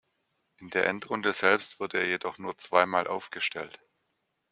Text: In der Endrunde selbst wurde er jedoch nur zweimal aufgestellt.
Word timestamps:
In 0.57 0.71
der 0.71 0.87
Endrunde 0.87 1.31
selbst 1.31 1.79
wurde 1.79 1.99
er 1.99 2.07
jedoch 2.07 2.39
nur 2.39 2.57
zweimal 2.57 3.05
aufgestellt. 3.05 3.79